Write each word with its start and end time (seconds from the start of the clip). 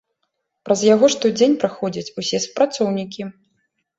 Праз 0.67 0.79
яго 0.93 1.09
штодзень 1.15 1.53
праходзяць 1.63 2.13
усе 2.21 2.37
супрацоўнікі. 2.45 3.29